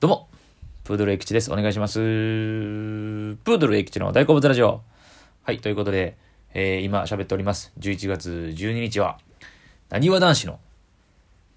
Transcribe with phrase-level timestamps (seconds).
[0.00, 0.28] どうも、
[0.84, 1.52] プードル駅地です。
[1.52, 1.98] お願いします。
[1.98, 4.80] プードル駅地の大好物ラジオ。
[5.42, 6.16] はい、ということで、
[6.54, 7.70] えー、今喋っております。
[7.78, 9.18] 11月12日は、
[9.90, 10.58] なにわ男子の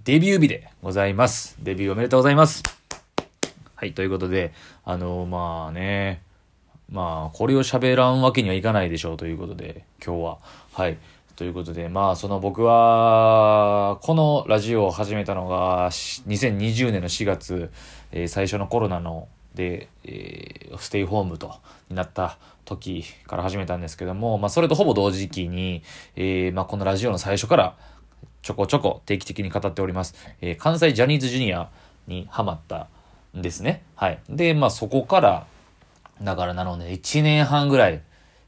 [0.03, 1.55] デビュー日でございます。
[1.61, 2.63] デビューおめでとうございます。
[3.75, 4.51] はい、ということで、
[4.83, 6.21] あのまあね、
[6.91, 10.37] まあ、これを喋らんわけにはいかないでしょうということで、今日は。
[10.73, 10.97] はい。
[11.35, 17.71] ということで、まあ、その僕は、このラジオを始めたのが、2020年の4月、
[18.11, 21.55] えー最初のコロナの、で、えーステイホームと、
[21.89, 25.81] になった時から始めたんですけども、まあ、それとほぼ同時期に、
[26.15, 27.75] えーまあ、このラジオの最初から、
[28.43, 30.13] ちょこちょこ定期的に語っております。
[30.39, 31.69] えー関西ジャニーズジュニア
[32.05, 32.89] にハマった
[33.35, 33.81] んですね。
[33.95, 34.19] はい。
[34.29, 35.47] で、まあ、そこから、
[36.21, 38.03] だからなので、1年半ぐらい、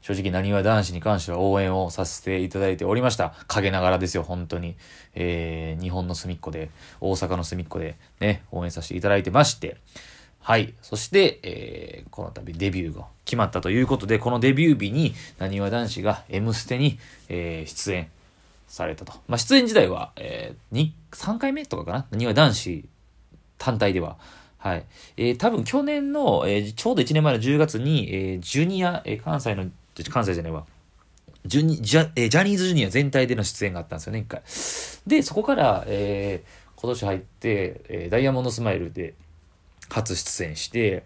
[0.06, 3.34] 正直なにわ男子に関しては応援をさせていただいておりました。
[3.48, 4.76] 陰ながらですよ、本当に。
[5.16, 6.70] えー、日本の隅っこで、
[7.00, 9.78] 大阪の隅っこでね、応援させていただいてまして。
[10.38, 10.74] はい。
[10.80, 18.08] そして、えー、この度デビューが決まったということで、このデビュー日に、なにわ男子が M ステに、えー、出演
[18.68, 19.12] されたと。
[19.26, 22.06] まあ、出演時代は、えー、3回目とかかな？
[22.12, 22.88] なにわ男子
[23.58, 24.18] 単体では。
[24.58, 24.84] はい。
[25.16, 29.68] えー、多分去年の、えーちょうど1年前の10月に、えージュニア、えー関西の、
[30.04, 30.64] 関西じゃないわ。
[31.44, 34.42] ジュニジャ,、えージャニーズジュニア全体での出演があったんですよね、一回。
[35.06, 39.14] で、そこから、えー今年入って、えーダイヤモンドスマイルで
[39.88, 41.04] 初出演して、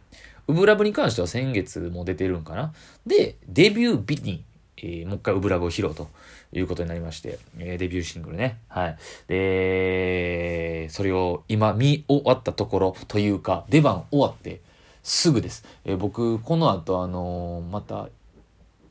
[0.49, 2.73] ウブラブに関しては先月も出てるんかな。
[3.07, 4.43] で、デビュー日に、
[4.79, 6.09] えーもう一回ウブラブを披露と
[6.53, 8.59] いうことになりまして、えーデビューシングルね。
[8.69, 8.99] はい。
[9.29, 14.61] で、それを今見終わったところというか、出番終わって
[15.03, 15.65] すぐです。
[15.85, 18.09] えー僕、この後、あのーまた、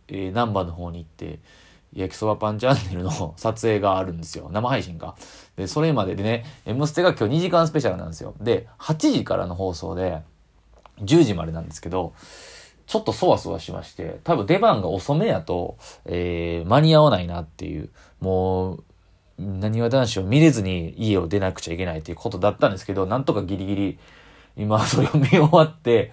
[0.09, 1.39] えー、難波の方に行って、
[1.93, 4.49] 焼きそばパンチャンネルの 撮影があるんですよ。
[4.51, 5.15] 生配信か。
[5.55, 8.35] で、それまででね、M ステが今日2時間スペシャルなんですよ。
[8.39, 10.21] で、8時からの放送で、
[11.01, 12.13] 10時までなんですけど、
[12.85, 18.83] ちょっとそわそわしまして、多分出番が遅めやと、えー間に合わないなっていう、もう、
[19.39, 23.99] なにわ男子を見れずに家を出なくちゃいけないっていうことだったんですけど、なんとかギリギリ、
[24.57, 26.11] 今それを見終わって、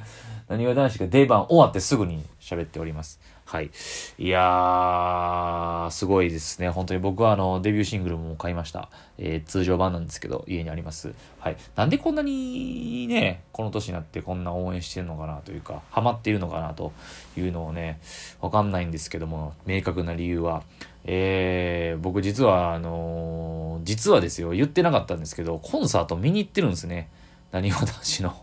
[0.49, 3.21] なにわ男子が出番終わってすぐに喋っております。
[3.47, 3.71] はい。
[4.19, 6.69] いやー、すごいですね。
[6.69, 8.89] 本当に僕はあの、デビューシングルも買いました。
[9.19, 11.15] えー通常版なんですけど、家にあります。
[11.41, 11.57] はい。
[11.75, 16.93] なんでこんなにね、この年になってこんな応援してるのかなというか、ハマっているのかなと
[17.37, 18.01] いうのをね、
[18.41, 20.63] わかんないんですけども、明確な理由は。
[21.05, 27.09] えー、僕実はあのー実はですよ、言ってなかったんですけど、コンサート見に行ってるんですね。
[27.53, 28.35] なにわ男子の。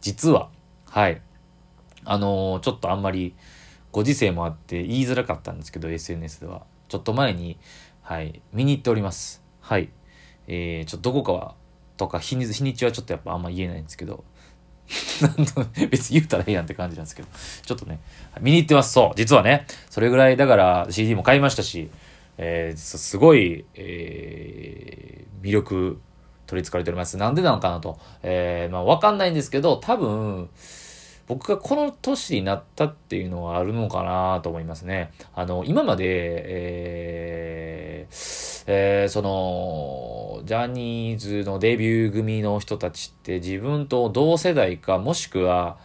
[0.00, 0.48] 実は。
[0.88, 1.20] はい。
[2.06, 3.34] あのーちょっとあんまり
[3.92, 6.62] ご時世もあって言いづらかったんですけど SNS では。
[6.88, 7.58] ちょっと前に
[8.02, 9.42] はい見に行っております。
[9.60, 9.90] はい。
[10.48, 11.54] えー、ちょっとどこかは
[11.96, 14.24] とか日に日にちはちょっとやっぱあんま言えないんですけど。
[15.90, 17.28] 別に言うたらええやんって感じなんですけど。
[17.64, 17.98] ちょっとね
[18.40, 18.92] 見に行ってます。
[18.92, 19.66] そう実はね。
[19.90, 21.90] それぐらいだから CD も買いましたし
[22.38, 26.00] えー、すごい、えー魅力
[26.46, 27.16] 取り憑かれております。
[27.16, 27.98] なんでなのかなと。
[28.22, 30.48] えー、まあわかんないんですけど多分
[31.26, 35.10] 僕がこの年になったっていうのはあるのかなと思いますね。
[35.34, 45.78] あの、今まで、えーえーその、ジャニーズのデビュー組の人たちって自分と同世代か、もしくは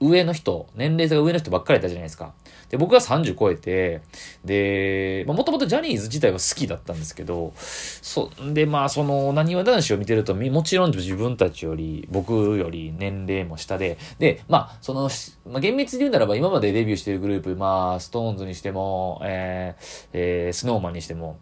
[0.00, 2.32] 上の人、年齢差が上の人ばっかりだったじゃないですか。
[2.70, 4.02] で、僕が30超えて、
[4.44, 15.10] で、もともとジャニーズ自体は好きだったんですけど、そ、で、まあ、その、なにわ男子を見てると、もちろん自分たちより、僕より年齢も下で、で、まあ、その、
[15.46, 21.38] まあ、厳密に言うならば、今までデビューしているグループ、まあ、ストーンズにしても、えー、えー、スノーマンにしても、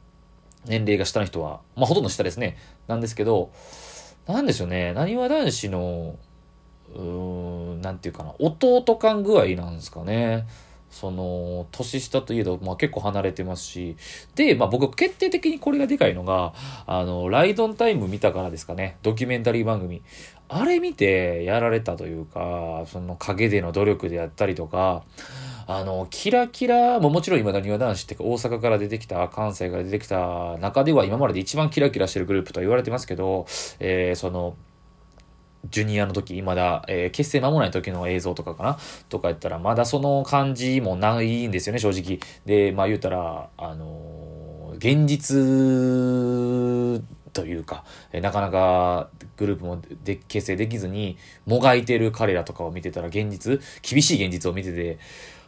[0.66, 2.56] 年齢が下の人は、まあ、ほとんど下ですね。
[2.86, 3.50] なんですけど、
[4.26, 6.16] なんでしょうね、なにわ男子の、
[6.94, 7.02] うー
[7.74, 10.46] ん、なんていうかな、弟感具合なんですかね。
[10.90, 13.96] その、年下といえど、まあ結構離れてますし。
[14.34, 16.54] で、まあ僕決定的にこれがでかいのが、
[16.86, 18.96] あの、ライドンタイム見たからですかね。
[19.02, 20.02] ドキュメンタリー番組。
[20.48, 25.02] あれ見てやられたというか、その陰での努力であったりとか、
[25.68, 33.46] あの、キラキラももちろん今、なにわ男子って大阪から出てきた、関西から出てきた中では今までで一番キラキラしてるグループと言われてますけど、
[33.80, 34.54] えーその、
[35.70, 38.78] ジュニアの時、まだ、えー結成間もない時の映像とかかな？
[39.08, 42.20] とか言ったら、まだその感じもないんですよね、正直。
[42.44, 44.46] で、まあ言うたら、あのー
[44.76, 45.36] 現実
[47.32, 49.08] というか、えなかなか
[49.38, 51.16] グループもで結成できずに、
[51.46, 54.98] もがいてる彼らとかを見てたら、現実、厳しい現実を見てて、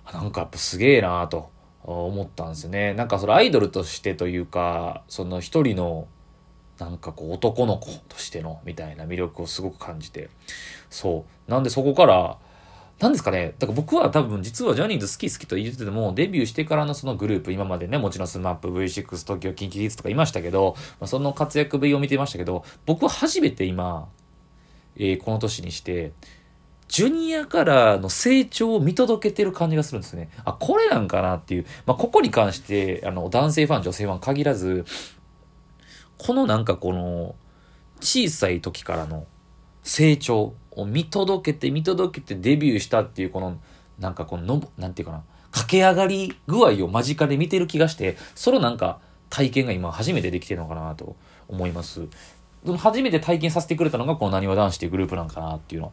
[0.06, 1.50] あなんかやっぱすげえなと
[1.82, 2.94] 思ったんですよね。
[2.94, 6.08] なんかそれアイドルとしてというか、その一人の、
[6.78, 10.30] なんかこう男の子としてのみたいな魅力をすごく感じて。
[10.90, 11.50] そう。
[11.50, 12.38] なんでそこから、
[13.00, 13.54] なんですかね。
[13.58, 24.08] だから僕は多分実はジャニーズ好き好きと言ってても、デビューしてからのそのグループ、今までね、もちろんスマップ、V6、TOKIO、キンキキッズとかいましたけど、まあ、その活躍ぶりを見てましたけど、僕は初めて今、
[24.96, 26.12] えー、この年にして、
[26.88, 30.30] ジュニアからの成長を見届けてる感じがするんですね。
[30.44, 31.66] あ、これなんかなっていう。
[31.86, 34.86] まあ、ここに関して、あの、男性ファン、女性ファン限らず、
[36.18, 37.34] このなんかこの、
[38.00, 39.26] 小さい時からの
[39.82, 43.58] 成長を見届けて見届けてデビューしたっていうこの、
[43.98, 49.00] なんかこのの、なんていうかな、駆け上がり具合を間近で見てる気がして、そのなんか
[49.30, 51.16] 体験が今初めてできてるのかなと
[51.48, 52.06] 思います。
[52.76, 55.92] 初めて体験させてくれたのがこのなにわ男子っていうグループなんかなっていうのは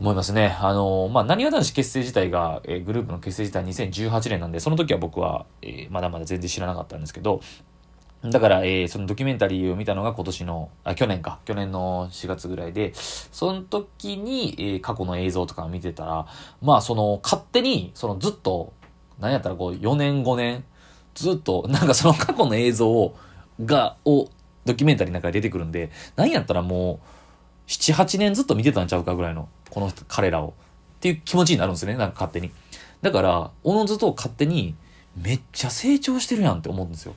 [0.00, 0.56] 思いますね。
[0.60, 7.42] あの、まあ、なにわ男子結成自体が、えー、グループの結成自体2018年なんで、その時は僕は、えー、まだまだ全然知らなかったんですけど、
[8.24, 11.38] だから、えー、そのドキュメンタリーを見たのが今年の、あ、去年か。
[11.44, 16.26] 去年の4月ぐらいで、その時に、えー、過去の映像とか見てたら、
[16.60, 18.72] まあ、その、勝手に、そのずっと、
[19.20, 20.64] 何やったらこう、4年5年、
[21.14, 23.16] ずっと、なんかその過去の映像を、
[23.64, 24.28] が、を、
[24.64, 30.54] ドキュメンタリーの中で出てくるんで、何やったらもう、7、8年ずっと見てたんちゃうかぐらいの、この彼らを。
[30.96, 32.50] っていう気持ちになるんですね、なんか勝手に。
[33.00, 34.74] だから、おのずと勝手に、
[35.16, 37.14] めっちゃ成長してるやんって思うんですよ。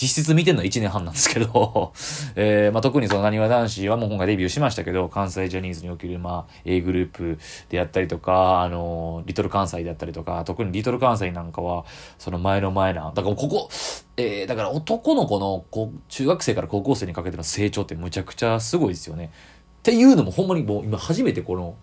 [0.00, 1.92] 実質見てるのは1年半なんですけど
[2.34, 11.84] えー、まあ、特にそのなにわ男子はもう今回デビューしましたけど、関西ジャニーズにおける、まあ、A グループであったりとか、あの、リトル関西であったりとか、特にリトル関西なんかは、
[12.18, 13.68] その前の前な、だからここ、
[14.16, 19.30] えー、だから男の子のこ中学生から高校生にかけての成長ってむちゃくちゃすごいですよね。
[19.78, 21.76] っていうのもほんまにもう今初めてこの、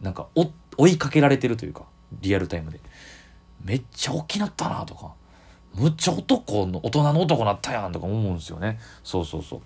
[0.00, 0.28] なんか
[0.76, 1.84] 追いかけられてるというか、
[2.20, 2.80] リアルタイムで。
[3.64, 5.12] めっちゃ大きなったなとか。
[5.74, 8.78] むっちゃ男の、大人の男なったやんとか思うんですよね。
[9.02, 9.60] そうそうそう。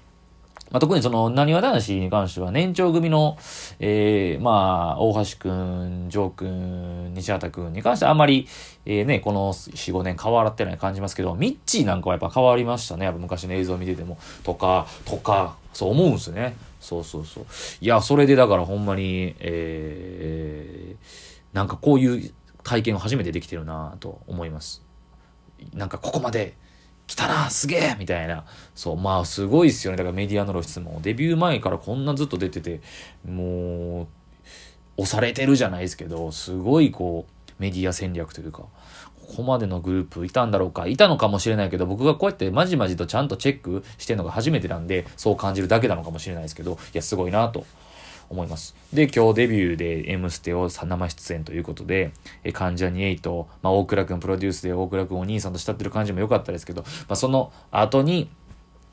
[0.71, 3.37] まあ、特にその、なにわ男子に関しては、年長組の、
[3.79, 8.49] えー、まあ、大橋くん、ジョーくん、西畑くんに関してはあんまり、
[8.87, 13.05] えー、ね、この4、5年変わらってない感じますけど、ミッチーなんかはやっぱ変わりましたね。
[13.05, 14.19] やっぱ昔の映像見てても。
[14.43, 16.57] とか、とか、そう思うんですね。
[16.81, 17.47] そうそうそう。
[17.81, 24.84] いや、それでだからほんまに、えー、なんかこういう体験を初めてできてるなと思います。
[25.73, 26.55] なんかここまで
[27.07, 28.45] 来たなすげえみたいな。
[28.75, 29.97] そう、まあすごいっすよね。
[29.97, 31.01] だからメディアの露出も。
[31.03, 32.81] デビュー前からこんなずっと出てて、
[33.27, 34.07] もう、
[34.97, 38.63] 押されてるじゃないですけど、すごいこう、メディア戦略というか、
[39.27, 47.67] ここまでのグループいたんだろうか、いたのかもしれないけど、僕がこうやってまじまじとちゃんとチェックしてるのが初めてなんで、そう感じるだけなのかもしれないですけど、いや、すごいなと
[48.35, 48.75] 思います。
[48.93, 58.29] で、今日デビューで M ステを生出演ということで、え関ジャニ∞、まあ、大倉くんプロデュースで大倉くんお兄さんと慕ってる感じも良かったですけど、まあ、その後に、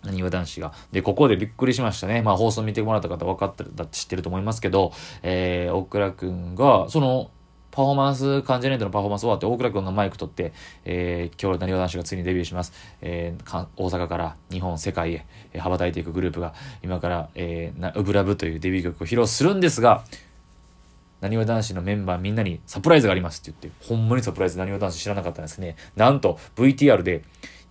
[0.03, 0.73] なにわ男子が。
[0.91, 2.21] で、ここでびっくりしましたね。
[2.21, 7.29] まあ放送見てもらった方分かってる、だって知ってると思いますけど、えー、大倉くんが、その、
[7.71, 10.51] パフォーマンス、関ジャニ∞のパフォーマンス終わって、大倉君がマイク取って、
[10.83, 12.73] えー、今日、なにわ男子がついにデビューします。
[13.01, 16.53] えー、大阪から日本、世界へ、えー、羽ばたいていくグループが、
[16.83, 20.03] 今から、えー、な、ウブラブというデビュー曲を披露するんですが、
[21.21, 25.77] なにわ男子のメンバーみんなにサプライズがありますって言って、ほんまにサプライズなにわ男子知らなかったんですね。
[25.95, 27.23] なんと、VTR で、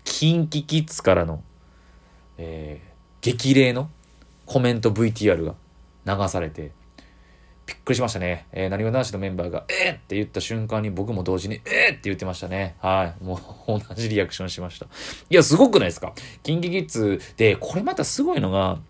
[0.04, 1.42] キンキキッズからの、
[2.38, 3.90] えー、激励の
[4.46, 5.54] コメント VTR が
[6.06, 6.70] 流されて、
[7.70, 8.46] びっくりしましたね。
[8.50, 12.74] えー、なにわ男子のメンバーが、えー、って言った瞬間に僕も同時に、えー、って言ってましたね。
[12.80, 13.24] はい。
[13.24, 13.36] も
[13.68, 14.86] う、同じリアクションしました。
[14.86, 14.88] い
[15.34, 16.12] や、すごくないですか？
[16.42, 18.80] キンキキッズで、これまたすごいのが、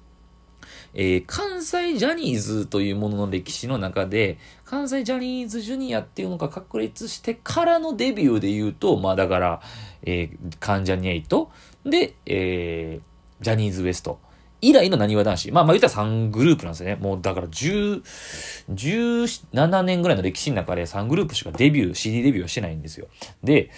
[0.94, 9.60] えー、関西ジャニーズというものの歴史の中で、関西ジャニーズジュニアっていうのが確立してからのデビューで言うと、まあだから、
[10.04, 11.50] えー、関ジャニエイト
[11.84, 14.16] で、えー、ジャニーズ WEST。
[14.60, 15.52] 以来のなにわ男子。
[15.52, 16.96] まあまあ言ったら3グループなんですよね。
[16.96, 18.02] もうだから10、
[18.70, 23.08] 17年ぐらいの歴史の中で3グループしかデビュー、CD デビューはしてないんですよ。
[23.42, 23.70] で、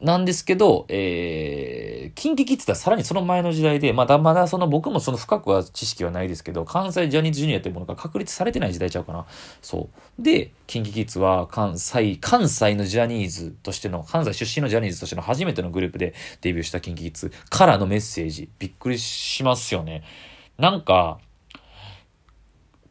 [0.00, 9.26] なんですけど、えー、キンキキッズってさらにその前の時代で、まだまだその僕もその深くは知識はないですけど、関西ジャニーズジュニアというものが確立されてない時代ちゃうかな。
[9.60, 10.22] そう。
[10.22, 20.02] で、キンキキッズは関西、関西のジャニーズとしての、関西出身のジャニーズとしての初めてのグループでデビューしたキンキキッズからのメッセージ、びっくりしますよね。
[20.56, 21.18] なんか、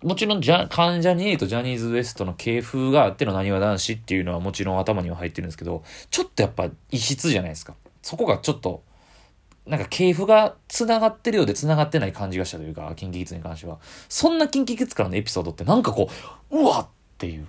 [0.04, 7.76] もちろん、関ジャニエイとジャニーズ WEST の系風があってのなにわ男子っていうのはもちろん頭には入ってるんですけど、ちょっとやっぱ異質じゃないですか。
[8.02, 8.82] そこがちょっと、
[9.68, 13.80] なんか系譜が繋がってるようで繋がってない感じがしたというか、キンキキッズに関しては。
[14.08, 16.10] そんなキンキキッズからのエピソードってなんかこ
[16.50, 16.88] う、うわっ
[17.18, 17.46] ていう。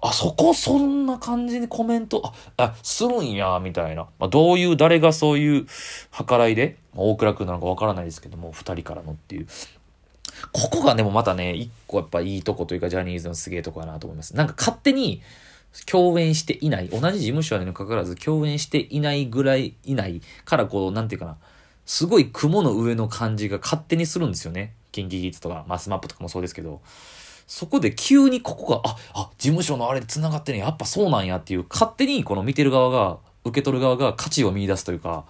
[0.00, 2.22] あ、そこそんな感じにコメント、
[2.56, 4.06] あ、あするんや、みたいな。
[4.20, 5.66] まあ、どういう、誰がそういう
[6.26, 9.46] 計らいで、まあ、大倉君なのかわからないですけども、二人からのっていう。
[10.52, 14.36] ここがでもまたね、一個やっぱいいとこというか、ジャニーズのすげえとこだなと思います。
[14.36, 15.22] なんか勝手に、
[15.86, 21.36] 共演していない、同じ事務所にもかかわらず共演していないぐらいいないからこう、なんていうかな、
[21.86, 24.74] すごい雲の上の感じが勝手にするんですよね。
[24.92, 26.80] キンキキッズとか、マスマップとかもそうですけど。
[27.46, 35.24] そこで急にここが、あ、あ、事務所のあれで繋がってね、やっぱそうなんやっていう、勝手にこの見てる側が、受け取る側が価値を見出すというか、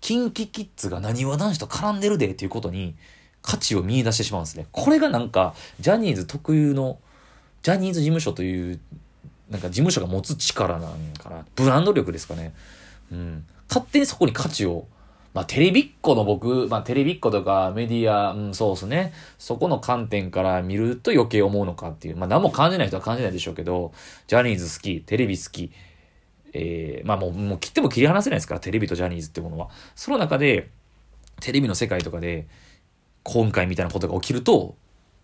[0.00, 2.94] キンキキッズが何わ男子と絡んでるでっていうことに
[3.48, 4.66] 価値を見出してしまうんですね。
[4.72, 6.98] これがなんか、ジャニーズ特有の、
[7.62, 8.80] ジャニーズ事務所という、
[9.48, 11.46] なんか事務所が持つ力なんかな。
[11.56, 12.52] ブランド力ですかね。
[13.10, 13.46] うん。
[13.66, 14.86] 勝手にそこに価値を
[15.34, 19.12] まあ、テレビっ子の僕、まあ、テレビっ子とかメディア、うん、そうですね。
[19.38, 22.16] そこの観点から見ると余計思うのかっていう。
[22.16, 23.92] まあ、何も感じない人は感じないでしょうけど、
[24.26, 25.70] ジャニーズ好き、テレビ好き、
[26.54, 29.68] えー、まあもう、もう切っても切り離せないですから、テレビとジャニーズってものは。
[29.94, 30.70] その中で、
[31.40, 32.48] テレビの世界とかで、
[33.30, 34.74] 今回みたいなことが起きると、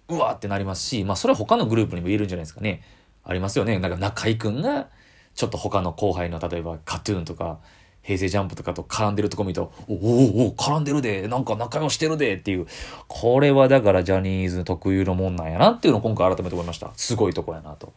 [0.08, 2.82] うわーってなりますし、まあそれは他のグループにも言えるんじゃないですかね。
[3.24, 3.78] ありますよね。
[3.78, 4.88] なんか中居くんが、
[5.34, 7.58] ちょっと他の後輩の、例えばカトゥーンとか、
[8.02, 12.66] 平成ジャンプとかと絡んでるとこ見ると、おおお絡んでるで、なんか仲良してるでっていう、
[13.08, 16.92] これはだからジャニーズ特有のもんなんやなっていうのを今回改めて思いました。
[16.96, 17.94] すごいとこやなと。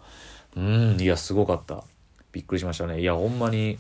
[0.56, 1.84] うん、いや、すごかった。
[2.32, 3.02] びっくりしましたね。
[3.02, 3.78] いや、ほんまに、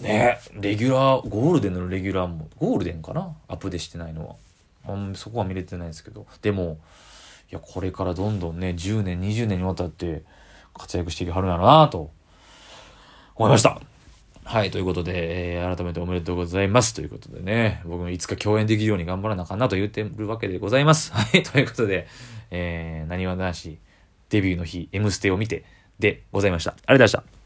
[0.00, 3.34] ね、レギュラー、ゴールデンのレギュラーも、ゴールデンかな？
[3.48, 4.36] アップでしてないのは。
[4.88, 6.26] うん、そこは見れてないですけど。
[6.42, 6.78] でも、
[7.50, 10.22] いや、これからどんどんね、10年、20年にわたって
[10.72, 12.10] 活躍していきはるんやろなと
[13.36, 13.80] 思いました。
[14.44, 16.94] はい、ということで、えー、改めておめでとうございます。
[16.94, 21.12] ということでね、僕もいつか共演できるように頑張らなあかんなと言ってるわけでございます。
[21.16, 22.06] はい、ということで、
[22.50, 23.78] えー、なにわ男子
[24.28, 25.64] デビューの日、M ステを見て
[25.98, 26.72] でございました。
[26.72, 27.43] ありがとうございました。